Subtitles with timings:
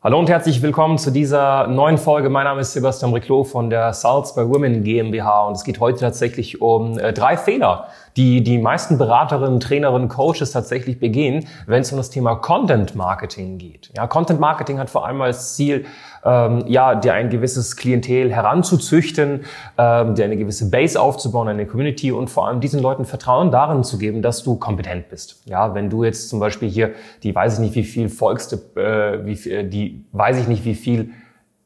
[0.00, 2.30] Hallo und herzlich willkommen zu dieser neuen Folge.
[2.30, 5.98] Mein Name ist Sebastian Riclo von der Salz by Women GmbH und es geht heute
[5.98, 11.92] tatsächlich um äh, drei Fehler, die die meisten Beraterinnen, Trainerinnen, Coaches tatsächlich begehen, wenn es
[11.92, 13.90] um das Thema Content Marketing geht.
[13.96, 15.86] Ja, Content Marketing hat vor allem als Ziel,
[16.24, 19.44] ähm, ja, dir ein gewisses Klientel heranzuzüchten,
[19.78, 23.84] ähm, dir eine gewisse Base aufzubauen, eine Community und vor allem diesen Leuten Vertrauen darin
[23.84, 25.42] zu geben, dass du kompetent bist.
[25.46, 26.90] Ja, wenn du jetzt zum Beispiel hier
[27.22, 30.74] die weiß ich nicht wie viel folgste, äh, wie viel, die weiß ich nicht wie
[30.74, 31.12] viel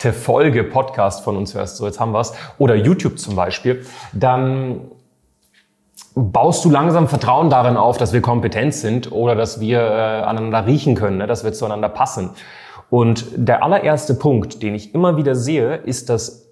[0.00, 4.82] Folge Podcast von uns hörst, so jetzt haben wir's, oder YouTube zum Beispiel, dann
[6.18, 10.66] baust du langsam Vertrauen darin auf, dass wir kompetent sind oder dass wir äh, aneinander
[10.66, 12.30] riechen können, ne, dass wir zueinander passen.
[12.90, 16.46] Und der allererste Punkt, den ich immer wieder sehe, ist, dass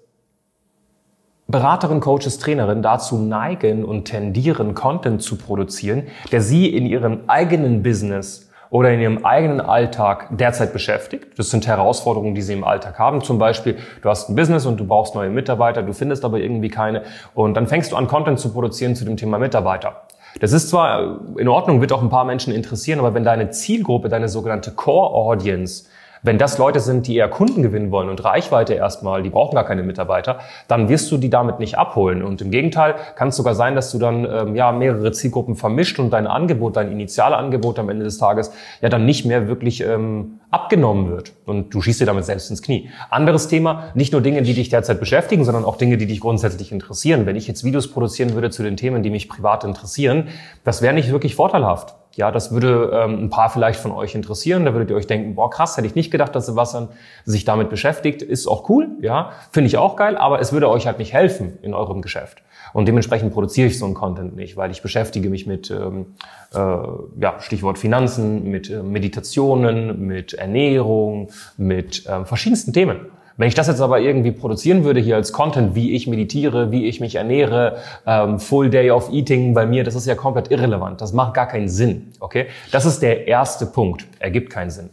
[1.47, 7.83] Beraterinnen, Coaches, Trainerinnen dazu neigen und tendieren, Content zu produzieren, der sie in ihrem eigenen
[7.83, 11.37] Business oder in ihrem eigenen Alltag derzeit beschäftigt.
[11.37, 13.21] Das sind Herausforderungen, die sie im Alltag haben.
[13.21, 16.69] Zum Beispiel, du hast ein Business und du brauchst neue Mitarbeiter, du findest aber irgendwie
[16.69, 20.03] keine und dann fängst du an, Content zu produzieren zu dem Thema Mitarbeiter.
[20.39, 24.09] Das ist zwar in Ordnung, wird auch ein paar Menschen interessieren, aber wenn deine Zielgruppe,
[24.09, 25.85] deine sogenannte Core Audience
[26.21, 29.65] wenn das Leute sind, die eher Kunden gewinnen wollen und Reichweite erstmal, die brauchen gar
[29.65, 32.23] keine Mitarbeiter, dann wirst du die damit nicht abholen.
[32.23, 35.99] Und im Gegenteil kann es sogar sein, dass du dann ähm, ja mehrere Zielgruppen vermischt
[35.99, 38.51] und dein Angebot, dein Initialangebot am Ende des Tages
[38.81, 41.33] ja dann nicht mehr wirklich ähm, abgenommen wird.
[41.45, 42.89] Und du schießt dir damit selbst ins Knie.
[43.09, 46.71] Anderes Thema, nicht nur Dinge, die dich derzeit beschäftigen, sondern auch Dinge, die dich grundsätzlich
[46.71, 47.25] interessieren.
[47.25, 50.29] Wenn ich jetzt Videos produzieren würde zu den Themen, die mich privat interessieren,
[50.63, 51.95] das wäre nicht wirklich vorteilhaft.
[52.17, 54.65] Ja, das würde ähm, ein paar vielleicht von euch interessieren.
[54.65, 56.89] Da würdet ihr euch denken, boah, krass, hätte ich nicht gedacht, dass Sebastian
[57.25, 58.23] sich damit beschäftigt.
[58.23, 61.59] Ist auch cool, ja, finde ich auch geil, aber es würde euch halt nicht helfen
[61.61, 62.41] in eurem Geschäft.
[62.73, 66.15] Und dementsprechend produziere ich so einen Content nicht, weil ich beschäftige mich mit, ähm,
[66.55, 73.01] äh, ja, Stichwort Finanzen, mit äh, Meditationen, mit Ernährung, mit äh, verschiedensten Themen.
[73.37, 76.87] Wenn ich das jetzt aber irgendwie produzieren würde hier als Content, wie ich meditiere, wie
[76.87, 77.77] ich mich ernähre,
[78.07, 81.01] ähm, Full Day of Eating bei mir, das ist ja komplett irrelevant.
[81.01, 82.11] Das macht gar keinen Sinn.
[82.19, 84.07] Okay, das ist der erste Punkt.
[84.19, 84.89] Ergibt keinen Sinn.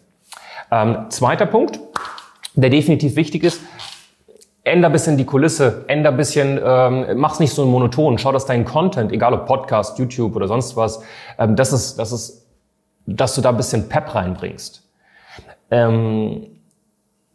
[0.71, 1.81] Ähm, zweiter Punkt,
[2.55, 3.63] der definitiv wichtig ist.
[4.63, 8.19] Änder bisschen die Kulisse, änder bisschen, ähm, mach's nicht so monoton.
[8.19, 11.03] Schau, dass dein Content, egal ob Podcast, YouTube oder sonst was,
[11.39, 12.47] ähm, das ist, das ist,
[13.07, 14.83] dass du da ein bisschen Pep reinbringst.
[15.71, 16.47] Ähm,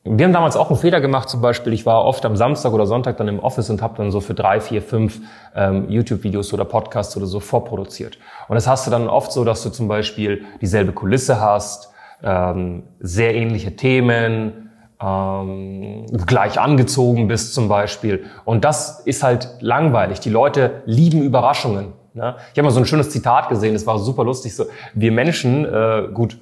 [0.03, 2.85] wir haben damals auch einen Fehler gemacht, zum Beispiel, ich war oft am Samstag oder
[2.85, 5.19] Sonntag dann im Office und habe dann so für drei, vier, fünf
[5.55, 8.17] ähm, YouTube-Videos oder Podcasts oder so vorproduziert.
[8.47, 11.91] Und das hast du dann oft so, dass du zum Beispiel dieselbe Kulisse hast,
[12.23, 14.71] ähm, sehr ähnliche Themen,
[15.01, 18.25] ähm, gleich angezogen bist zum Beispiel.
[18.45, 20.21] Und das ist halt langweilig.
[20.21, 21.93] Die Leute lieben Überraschungen.
[22.13, 22.35] Ne?
[22.53, 24.55] Ich habe mal so ein schönes Zitat gesehen, das war super lustig.
[24.55, 26.37] So, wir Menschen, äh, gut,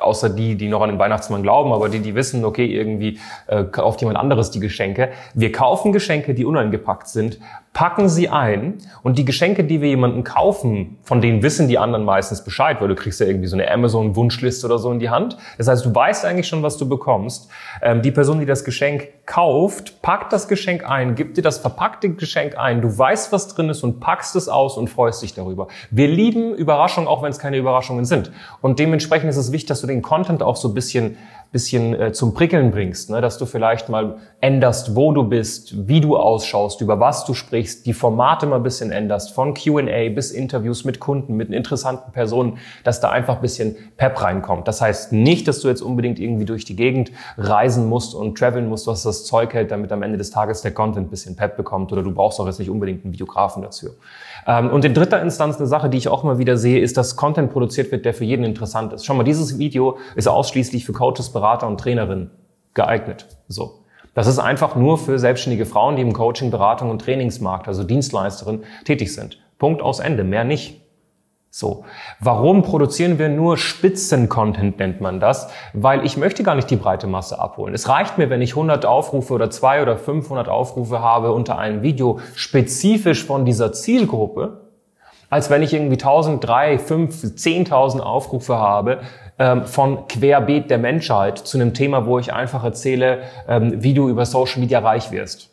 [0.00, 3.64] außer die, die noch an den Weihnachtsmann glauben, aber die, die wissen, okay, irgendwie äh,
[3.64, 5.10] kauft jemand anderes die Geschenke.
[5.34, 7.38] Wir kaufen Geschenke, die uneingepackt sind,
[7.78, 12.04] packen sie ein und die Geschenke, die wir jemandem kaufen, von denen wissen die anderen
[12.04, 15.38] meistens Bescheid, weil du kriegst ja irgendwie so eine Amazon-Wunschliste oder so in die Hand.
[15.58, 17.48] Das heißt, du weißt eigentlich schon, was du bekommst.
[17.80, 22.10] Ähm, die Person, die das Geschenk kauft, packt das Geschenk ein, gibt dir das verpackte
[22.14, 25.68] Geschenk ein, du weißt, was drin ist und packst es aus und freust dich darüber.
[25.92, 28.32] Wir lieben Überraschungen, auch wenn es keine Überraschungen sind.
[28.60, 31.16] Und dementsprechend ist es wichtig, dass du den Content auch so ein bisschen
[31.50, 33.20] bisschen äh, zum Prickeln bringst, ne?
[33.20, 37.86] dass du vielleicht mal änderst, wo du bist, wie du ausschaust, über was du sprichst,
[37.86, 42.58] die Formate mal ein bisschen änderst, von Q&A bis Interviews mit Kunden, mit interessanten Personen,
[42.84, 44.68] dass da einfach ein bisschen Pep reinkommt.
[44.68, 48.68] Das heißt nicht, dass du jetzt unbedingt irgendwie durch die Gegend reisen musst und traveln
[48.68, 51.56] musst, was das Zeug hält, damit am Ende des Tages der Content ein bisschen Pep
[51.56, 53.88] bekommt oder du brauchst auch jetzt nicht unbedingt einen Videografen dazu.
[54.46, 57.16] Ähm, und in dritter Instanz eine Sache, die ich auch immer wieder sehe, ist, dass
[57.16, 59.04] Content produziert wird, der für jeden interessant ist.
[59.04, 62.32] Schau mal, dieses Video ist ausschließlich für Coaches, Berater und Trainerinnen
[62.74, 63.26] geeignet.
[63.46, 63.84] So.
[64.14, 68.64] Das ist einfach nur für selbstständige Frauen, die im Coaching, Beratung und Trainingsmarkt, also Dienstleisterin,
[68.84, 69.38] tätig sind.
[69.58, 70.80] Punkt aus Ende, mehr nicht.
[71.50, 71.84] So.
[72.18, 75.48] Warum produzieren wir nur Spitzen-Content, nennt man das?
[75.72, 77.74] Weil ich möchte gar nicht die breite Masse abholen.
[77.74, 81.82] Es reicht mir, wenn ich 100 Aufrufe oder 2 oder 500 Aufrufe habe unter einem
[81.82, 84.67] Video spezifisch von dieser Zielgruppe,
[85.30, 89.00] als wenn ich irgendwie 1000, 3, 5, 10.000 Aufrufe habe
[89.38, 94.08] ähm, von Querbeet der Menschheit zu einem Thema, wo ich einfach erzähle, ähm, wie du
[94.08, 95.50] über Social Media reich wirst.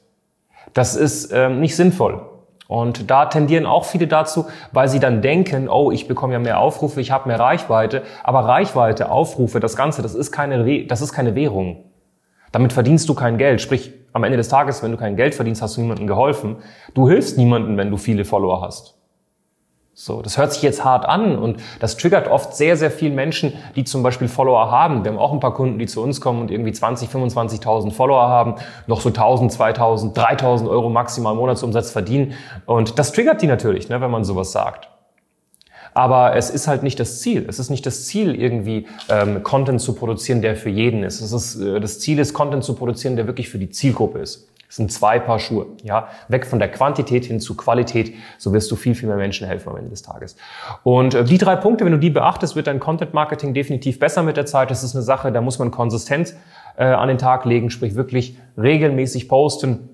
[0.74, 2.22] Das ist ähm, nicht sinnvoll.
[2.68, 6.60] Und da tendieren auch viele dazu, weil sie dann denken, oh, ich bekomme ja mehr
[6.60, 8.02] Aufrufe, ich habe mehr Reichweite.
[8.24, 11.84] Aber Reichweite, Aufrufe, das Ganze, das ist keine, das ist keine Währung.
[12.52, 13.62] Damit verdienst du kein Geld.
[13.62, 16.58] Sprich, am Ende des Tages, wenn du kein Geld verdienst, hast du niemandem geholfen.
[16.94, 18.95] Du hilfst niemandem, wenn du viele Follower hast.
[19.98, 23.54] So, das hört sich jetzt hart an und das triggert oft sehr, sehr viele Menschen,
[23.78, 25.06] die zum Beispiel Follower haben.
[25.06, 28.28] Wir haben auch ein paar Kunden, die zu uns kommen und irgendwie 20, 25.000 Follower
[28.28, 28.56] haben,
[28.88, 32.34] noch so 1.000, 2.000, 3.000 Euro maximal Monatsumsatz verdienen.
[32.66, 34.90] Und das triggert die natürlich, ne, wenn man sowas sagt.
[35.94, 37.46] Aber es ist halt nicht das Ziel.
[37.48, 41.22] Es ist nicht das Ziel, irgendwie ähm, Content zu produzieren, der für jeden ist.
[41.22, 44.50] Es ist äh, das Ziel ist, Content zu produzieren, der wirklich für die Zielgruppe ist.
[44.68, 45.68] Das sind zwei Paar Schuhe.
[45.84, 48.14] Ja, weg von der Quantität hin zu Qualität.
[48.38, 50.36] So wirst du viel, viel mehr Menschen helfen am Ende des Tages.
[50.84, 54.24] Und äh, die drei Punkte, wenn du die beachtest, wird dein Content Marketing definitiv besser
[54.24, 54.72] mit der Zeit.
[54.72, 56.36] Das ist eine Sache, da muss man Konsistenz
[56.78, 59.90] äh, an den Tag legen, sprich wirklich regelmäßig posten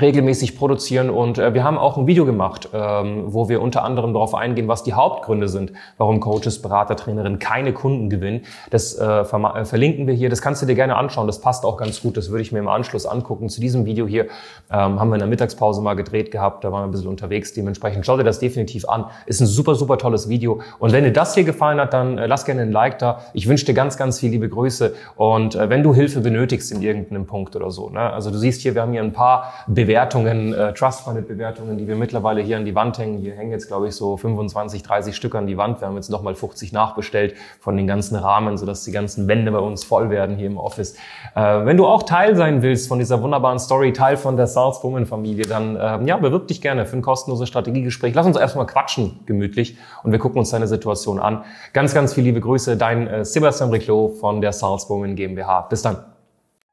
[0.00, 4.12] regelmäßig produzieren und äh, wir haben auch ein Video gemacht, ähm, wo wir unter anderem
[4.12, 8.42] darauf eingehen, was die Hauptgründe sind, warum Coaches, Berater, Trainerinnen keine Kunden gewinnen.
[8.70, 10.30] Das äh, äh, verlinken wir hier.
[10.30, 11.26] Das kannst du dir gerne anschauen.
[11.26, 12.16] Das passt auch ganz gut.
[12.16, 13.48] Das würde ich mir im Anschluss angucken.
[13.48, 14.24] Zu diesem Video hier
[14.70, 16.64] ähm, haben wir in der Mittagspause mal gedreht gehabt.
[16.64, 17.52] Da waren wir ein bisschen unterwegs.
[17.54, 19.06] Dementsprechend schau dir das definitiv an.
[19.26, 20.60] Ist ein super, super tolles Video.
[20.78, 23.20] Und wenn dir das hier gefallen hat, dann äh, lass gerne ein Like da.
[23.32, 24.94] Ich wünsche dir ganz, ganz viel liebe Grüße.
[25.16, 28.00] Und äh, wenn du Hilfe benötigst in irgendeinem Punkt oder so, ne?
[28.00, 29.52] also du siehst hier, wir haben hier ein paar
[29.88, 33.16] Bewertungen, äh, Trustfunded-Bewertungen, die wir mittlerweile hier an die Wand hängen.
[33.16, 35.80] Hier hängen jetzt, glaube ich, so 25, 30 Stück an die Wand.
[35.80, 39.60] Wir haben jetzt nochmal 50 nachbestellt von den ganzen Rahmen, sodass die ganzen Wände bei
[39.60, 40.94] uns voll werden hier im Office.
[41.34, 45.46] Äh, wenn du auch Teil sein willst von dieser wunderbaren Story, Teil von der Salzwoman-Familie,
[45.46, 48.14] dann äh, ja, bewirb dich gerne für ein kostenloses Strategiegespräch.
[48.14, 51.44] Lass uns erstmal quatschen, gemütlich, und wir gucken uns deine Situation an.
[51.72, 55.62] Ganz, ganz viele liebe Grüße, dein äh, Sebastian Riclot von der Salzwoman GmbH.
[55.62, 56.04] Bis dann.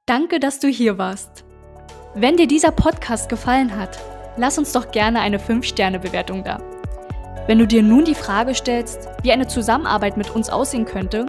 [0.05, 1.45] Danke, dass du hier warst.
[2.17, 3.99] Wenn dir dieser Podcast gefallen hat,
[4.37, 6.59] lass uns doch gerne eine 5-Sterne-Bewertung da.
[7.45, 11.25] Wenn du dir nun die Frage stellst, wie eine Zusammenarbeit mit uns aussehen könnte,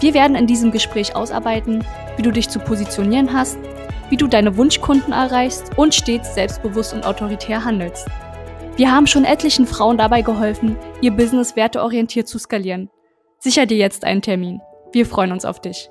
[0.00, 1.84] Wir werden in diesem Gespräch ausarbeiten,
[2.16, 3.58] wie du dich zu positionieren hast,
[4.08, 8.08] wie du deine Wunschkunden erreichst und stets selbstbewusst und autoritär handelst.
[8.76, 12.90] Wir haben schon etlichen Frauen dabei geholfen, ihr Business werteorientiert zu skalieren.
[13.38, 14.60] Sicher dir jetzt einen Termin.
[14.92, 15.88] Wir freuen uns auf dich.